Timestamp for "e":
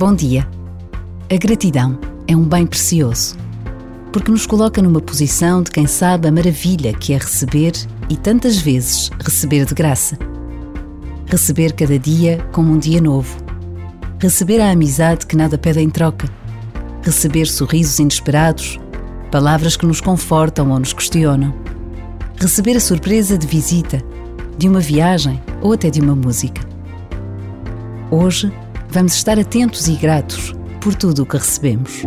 8.08-8.16, 29.88-29.94